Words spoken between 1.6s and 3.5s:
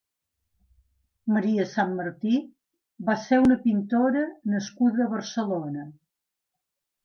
Sanmartí va ser